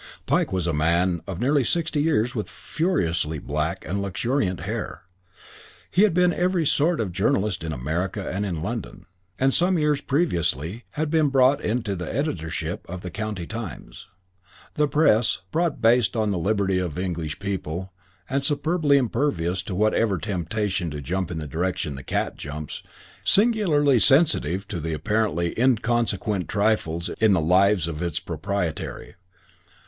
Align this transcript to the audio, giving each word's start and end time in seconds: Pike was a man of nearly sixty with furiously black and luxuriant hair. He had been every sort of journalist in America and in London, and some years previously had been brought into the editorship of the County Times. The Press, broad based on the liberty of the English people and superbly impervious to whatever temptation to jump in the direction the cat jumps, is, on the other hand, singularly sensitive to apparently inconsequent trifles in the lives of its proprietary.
Pike 0.25 0.51
was 0.51 0.65
a 0.65 0.73
man 0.73 1.21
of 1.27 1.39
nearly 1.39 1.63
sixty 1.63 2.11
with 2.33 2.49
furiously 2.49 3.37
black 3.37 3.85
and 3.85 4.01
luxuriant 4.01 4.61
hair. 4.61 5.03
He 5.91 6.01
had 6.01 6.15
been 6.15 6.33
every 6.33 6.65
sort 6.65 6.99
of 6.99 7.11
journalist 7.11 7.63
in 7.63 7.71
America 7.71 8.27
and 8.27 8.43
in 8.43 8.63
London, 8.63 9.03
and 9.37 9.53
some 9.53 9.77
years 9.77 10.01
previously 10.01 10.85
had 10.93 11.11
been 11.11 11.29
brought 11.29 11.61
into 11.61 11.95
the 11.95 12.11
editorship 12.11 12.83
of 12.89 13.01
the 13.01 13.11
County 13.11 13.45
Times. 13.45 14.07
The 14.73 14.87
Press, 14.87 15.41
broad 15.51 15.83
based 15.83 16.15
on 16.15 16.31
the 16.31 16.39
liberty 16.39 16.79
of 16.79 16.95
the 16.95 17.03
English 17.03 17.37
people 17.37 17.93
and 18.27 18.43
superbly 18.43 18.97
impervious 18.97 19.61
to 19.61 19.75
whatever 19.75 20.17
temptation 20.17 20.89
to 20.89 21.01
jump 21.01 21.29
in 21.29 21.37
the 21.37 21.45
direction 21.45 21.93
the 21.93 22.01
cat 22.01 22.37
jumps, 22.37 22.81
is, 22.81 22.81
on 22.81 22.87
the 22.87 22.87
other 22.87 22.91
hand, 22.95 23.21
singularly 23.23 23.99
sensitive 23.99 24.67
to 24.69 24.95
apparently 24.95 25.53
inconsequent 25.61 26.49
trifles 26.49 27.09
in 27.21 27.33
the 27.33 27.39
lives 27.39 27.87
of 27.87 28.01
its 28.01 28.17
proprietary. 28.19 29.13